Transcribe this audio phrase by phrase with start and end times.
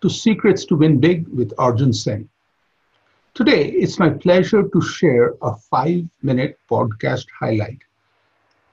[0.00, 2.28] to Secrets to Win Big with Arjun Sen.
[3.34, 7.78] Today, it's my pleasure to share a five minute podcast highlight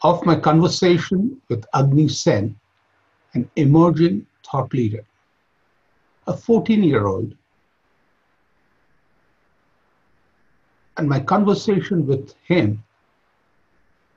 [0.03, 2.55] of my conversation with Agni Sen,
[3.33, 5.03] an emerging thought leader,
[6.27, 7.35] a 14 year old.
[10.97, 12.83] And my conversation with him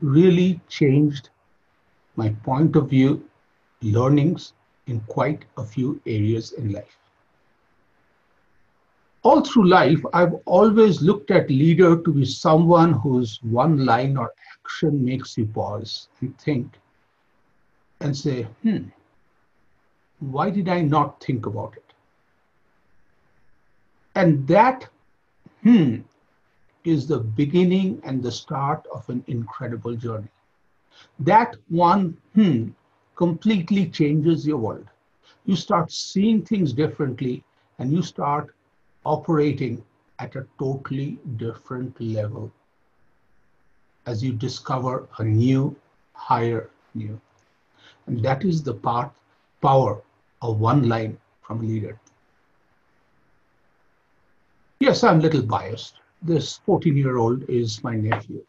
[0.00, 1.30] really changed
[2.16, 3.28] my point of view,
[3.83, 4.52] learnings,
[4.88, 6.98] in quite a few areas in life.
[9.23, 14.33] All through life, I've always looked at leader to be someone whose one line or
[14.55, 16.78] action makes you pause and think
[18.00, 18.84] and say, hmm,
[20.20, 21.84] why did I not think about it?
[24.14, 24.89] And that,
[25.62, 25.97] hmm,
[26.84, 30.28] is the beginning and the start of an incredible journey.
[31.19, 32.70] That one, hmm,
[33.19, 34.86] completely changes your world.
[35.44, 37.42] You start seeing things differently
[37.78, 38.55] and you start
[39.05, 39.84] operating
[40.20, 42.52] at a totally different level
[44.06, 45.75] as you discover a new,
[46.12, 47.20] higher new.
[48.06, 49.12] And that is the part,
[49.60, 50.00] power
[50.41, 51.98] of one line from a leader.
[54.78, 55.94] Yes, I'm a little biased.
[56.22, 58.44] This 14 year old is my nephew.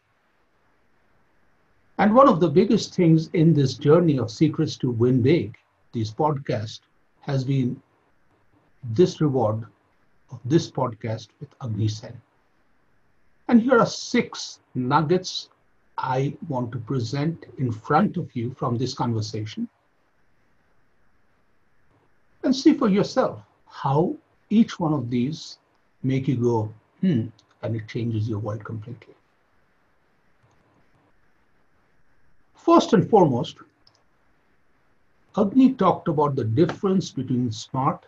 [2.00, 5.58] And one of the biggest things in this journey of Secrets to Win Big,
[5.92, 6.80] these podcasts,
[7.20, 7.78] has been
[8.82, 9.66] this reward
[10.30, 12.18] of this podcast with Agni Sen.
[13.48, 15.50] And here are six nuggets
[15.98, 19.68] I want to present in front of you from this conversation.
[22.44, 24.16] And see for yourself how
[24.48, 25.58] each one of these
[26.02, 26.72] make you go,
[27.02, 27.26] hmm,
[27.60, 29.14] and it changes your world completely.
[32.64, 33.56] First and foremost,
[35.34, 38.04] Agni talked about the difference between smart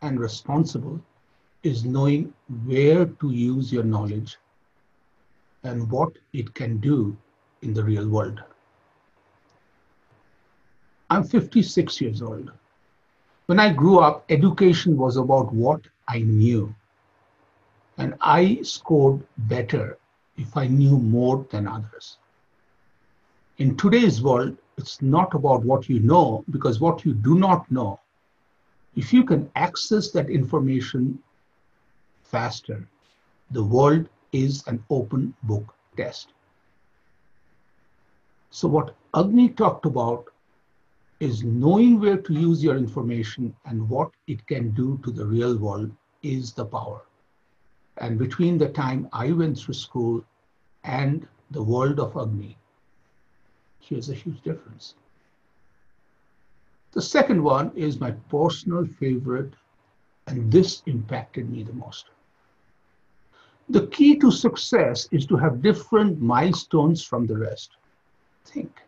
[0.00, 1.00] and responsible
[1.64, 2.32] is knowing
[2.66, 4.38] where to use your knowledge
[5.64, 7.16] and what it can do
[7.62, 8.40] in the real world.
[11.10, 12.52] I'm 56 years old.
[13.46, 16.72] When I grew up, education was about what I knew.
[17.98, 19.98] And I scored better
[20.36, 22.18] if I knew more than others
[23.58, 28.00] in today's world, it's not about what you know, because what you do not know,
[28.96, 31.18] if you can access that information
[32.24, 32.88] faster,
[33.52, 36.32] the world is an open book test.
[38.50, 40.26] So, what Agni talked about
[41.20, 45.56] is knowing where to use your information and what it can do to the real
[45.56, 45.90] world
[46.22, 47.02] is the power.
[47.98, 50.24] And between the time I went through school
[50.82, 52.56] and the world of Agni,
[53.88, 54.94] Here's a huge difference.
[56.92, 59.52] The second one is my personal favorite,
[60.26, 62.06] and this impacted me the most.
[63.68, 67.76] The key to success is to have different milestones from the rest.
[68.46, 68.80] Think.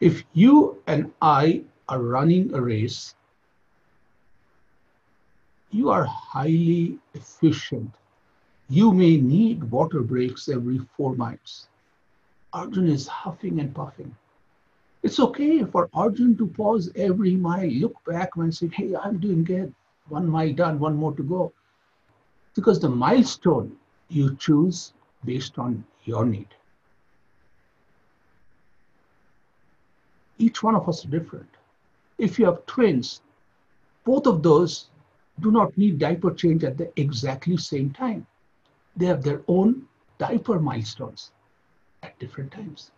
[0.00, 3.14] If you and I are running a race,
[5.70, 7.92] you are highly efficient
[8.70, 11.66] you may need water breaks every four miles.
[12.52, 14.14] Arjun is huffing and puffing.
[15.02, 19.42] It's okay for Arjun to pause every mile, look back and say, hey, I'm doing
[19.42, 19.74] good.
[20.08, 21.52] One mile done, one more to go.
[22.54, 23.76] Because the milestone
[24.08, 24.92] you choose
[25.24, 26.48] based on your need.
[30.38, 31.48] Each one of us is different.
[32.18, 33.20] If you have twins,
[34.04, 34.90] both of those
[35.40, 38.26] do not need diaper change at the exactly same time
[39.00, 39.86] they have their own
[40.18, 41.32] diaper milestones
[42.02, 42.90] at different times.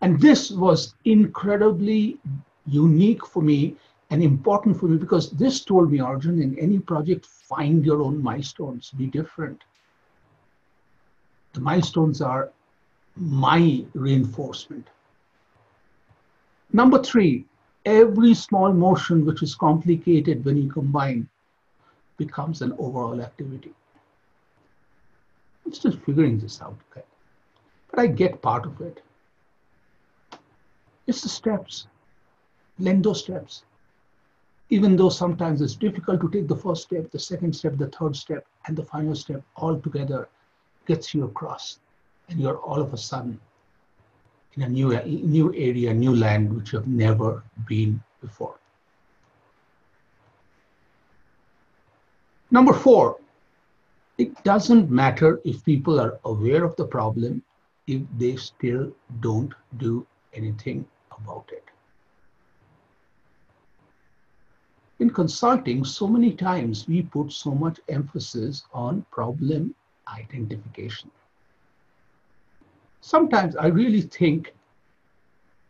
[0.00, 2.18] And this was incredibly
[2.66, 3.76] unique for me
[4.10, 8.22] and important for me because this told me, Arjun, in any project, find your own
[8.22, 9.62] milestones, be different.
[11.52, 12.50] The milestones are
[13.16, 14.88] my reinforcement.
[16.72, 17.44] Number three,
[17.84, 21.28] every small motion which is complicated when you combine
[22.16, 23.72] becomes an overall activity.
[25.64, 27.06] I'm still figuring this out, okay?
[27.90, 29.02] But I get part of it.
[31.06, 31.86] It's the steps.
[32.78, 33.64] Learn those steps.
[34.70, 38.16] even though sometimes it's difficult to take the first step, the second step, the third
[38.16, 40.28] step, and the final step all together
[40.86, 41.78] gets you across.
[42.28, 43.38] And you're all of a sudden
[44.54, 48.56] in a new, new area, new land, which you have never been before.
[52.50, 53.18] Number four,
[54.18, 57.42] it doesn't matter if people are aware of the problem
[57.86, 60.86] if they still don't do anything
[61.18, 61.64] about it.
[65.00, 69.74] In consulting, so many times we put so much emphasis on problem
[70.08, 71.10] identification.
[73.00, 74.54] Sometimes I really think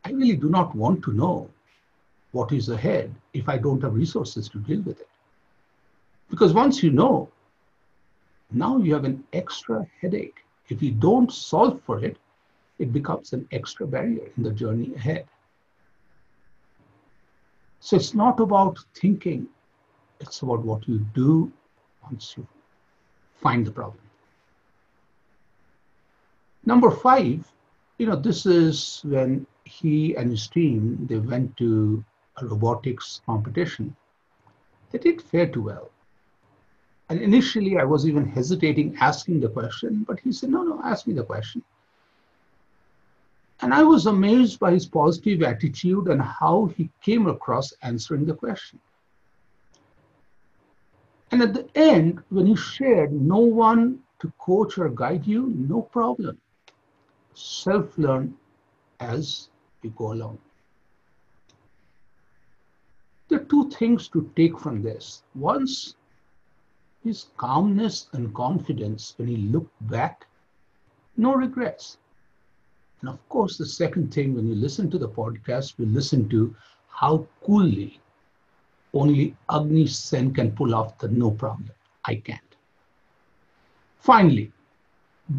[0.05, 1.51] I really do not want to know
[2.33, 5.09] what is ahead if I don't have resources to deal with it.
[6.29, 7.31] Because once you know,
[8.53, 10.45] now you have an extra headache.
[10.69, 12.17] If you don't solve for it,
[12.79, 15.27] it becomes an extra barrier in the journey ahead.
[17.81, 19.47] So it's not about thinking,
[20.21, 21.53] it's about what you do
[22.03, 22.47] once you
[23.37, 24.01] find the problem.
[26.65, 27.47] Number five,
[27.99, 32.03] you know, this is when he and his team, they went to
[32.39, 33.95] a robotics competition.
[34.91, 35.91] They did fare too well.
[37.09, 41.07] And initially, I was even hesitating asking the question, but he said, No, no, ask
[41.07, 41.63] me the question.
[43.61, 48.35] And I was amazed by his positive attitude and how he came across answering the
[48.35, 48.81] question.
[51.31, 55.83] And at the end, when he shared, no one to coach or guide you, no
[55.83, 56.39] problem.
[57.35, 58.35] Self learn
[59.01, 59.49] as
[59.83, 60.39] you go along.
[63.29, 65.23] There are two things to take from this.
[65.35, 65.97] Once
[67.05, 70.27] his calmness and confidence when he looked back,
[71.17, 71.99] no regrets.
[73.01, 76.57] And of course, the second thing, when you listen to the podcast, we listen to
[76.89, 78.01] how coolly
[78.95, 81.71] only Agni Sen can pull off the no problem.
[82.05, 82.41] I can't.
[83.99, 84.53] Finally,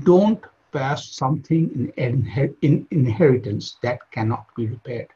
[0.04, 5.10] don't pass something in, in inheritance that cannot be repaired.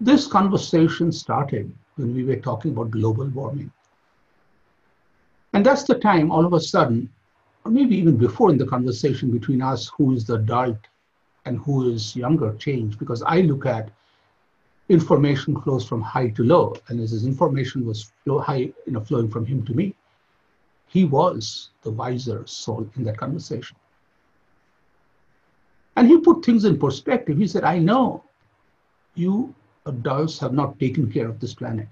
[0.00, 3.70] This conversation started when we were talking about global warming.
[5.60, 7.10] And that's the time all of a sudden,
[7.66, 10.78] or maybe even before in the conversation between us, who is the adult
[11.44, 13.90] and who is younger change because I look at
[14.88, 19.02] information flows from high to low, and as his information was flow high, you know,
[19.02, 19.94] flowing from him to me,
[20.86, 23.76] he was the wiser soul in that conversation.
[25.94, 27.36] And he put things in perspective.
[27.36, 28.24] He said, I know
[29.14, 29.54] you
[29.84, 31.88] adults have not taken care of this planet.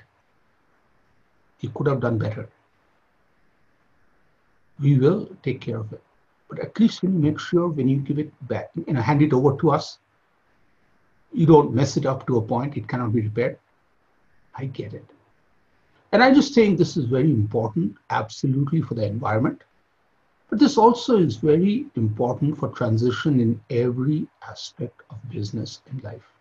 [1.60, 2.48] You could have done better.
[4.80, 6.02] We will take care of it
[6.48, 9.22] but at least when you make sure when you give it back, you know, hand
[9.22, 9.98] it over to us,
[11.32, 13.58] you don't mess it up to a point it cannot be repaired.
[14.54, 15.04] I get it.
[16.12, 19.62] And I just think this is very important, absolutely, for the environment.
[20.48, 26.32] But this also is very important for transition in every aspect of business and life.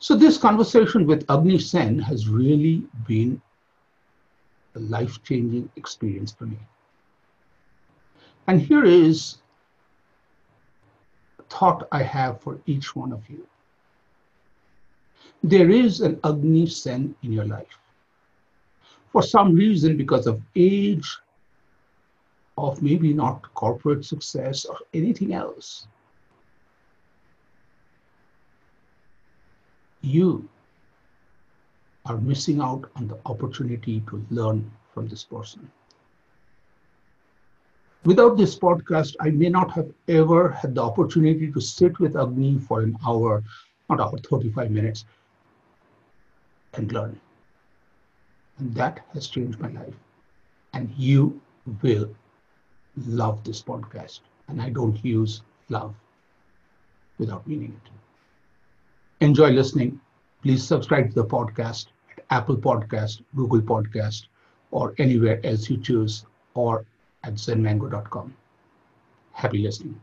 [0.00, 3.40] So this conversation with Agni Sen has really been
[4.78, 6.58] a life changing experience for me.
[8.46, 9.38] And here is
[11.38, 13.46] a thought I have for each one of you.
[15.42, 17.78] There is an Agni Sen in your life.
[19.12, 21.18] For some reason, because of age,
[22.56, 25.86] of maybe not corporate success or anything else,
[30.02, 30.48] you
[32.08, 35.70] are missing out on the opportunity to learn from this person.
[38.04, 42.58] Without this podcast, I may not have ever had the opportunity to sit with Agni
[42.58, 43.42] for an hour,
[43.90, 45.04] not hour, 35 minutes,
[46.74, 47.20] and learn.
[48.58, 49.94] And that has changed my life.
[50.72, 51.40] And you
[51.82, 52.08] will
[53.06, 54.20] love this podcast.
[54.48, 55.94] And I don't use love
[57.18, 57.90] without meaning it.
[59.20, 60.00] Enjoy listening.
[60.42, 61.88] Please subscribe to the podcast
[62.30, 64.26] Apple Podcast, Google Podcast,
[64.70, 66.84] or anywhere else you choose, or
[67.24, 68.34] at zenmango.com.
[69.32, 70.00] Happy listening.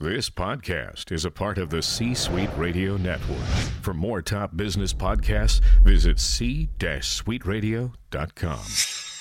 [0.00, 3.38] This podcast is a part of the C Suite Radio Network.
[3.82, 9.11] For more top business podcasts, visit c-suiteradio.com.